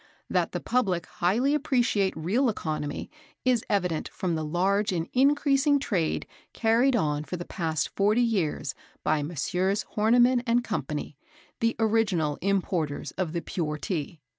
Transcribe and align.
That 0.31 0.51
the 0.51 0.59
public 0.59 1.05
highly 1.05 1.53
appreciate 1.53 2.17
real 2.17 2.49
economy 2.49 3.11
is 3.45 3.63
evident 3.69 4.07
from 4.09 4.33
the 4.33 4.43
large 4.43 4.91
and 4.91 5.07
increasing 5.13 5.77
trade 5.79 6.25
carried 6.53 6.95
on 6.95 7.23
for 7.23 7.37
the 7.37 7.45
past 7.45 7.89
forty 7.95 8.23
years 8.23 8.73
by 9.03 9.21
Messrs. 9.21 9.83
Horniman 9.95 10.41
& 10.63 10.63
Co., 10.63 10.83
the 11.59 11.75
original 11.77 12.39
importers 12.41 13.11
of 13.11 13.31
the 13.33 13.43
pure 13.43 13.77
Tea. 13.77 14.19